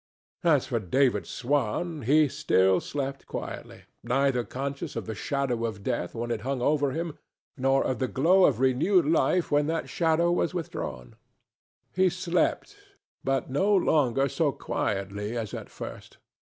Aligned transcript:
As 0.43 0.65
for 0.65 0.79
David 0.79 1.27
Swan, 1.27 2.01
he 2.01 2.27
still 2.27 2.79
slept 2.81 3.27
quietly, 3.27 3.83
neither 4.03 4.43
conscious 4.43 4.95
of 4.95 5.05
the 5.05 5.13
shadow 5.13 5.63
of 5.63 5.83
death 5.83 6.15
when 6.15 6.31
it 6.31 6.41
hung 6.41 6.59
over 6.59 6.89
him 6.89 7.19
nor 7.55 7.83
of 7.85 7.99
the 7.99 8.07
glow 8.07 8.45
of 8.45 8.59
renewed 8.59 9.05
life 9.05 9.51
when 9.51 9.67
that 9.67 9.89
shadow 9.89 10.31
was 10.31 10.55
withdrawn. 10.55 11.17
He 11.93 12.09
slept, 12.09 12.75
but 13.23 13.51
no 13.51 13.75
longer 13.75 14.27
so 14.27 14.51
quietly 14.51 15.37
as 15.37 15.53
at 15.53 15.69
first. 15.69 16.17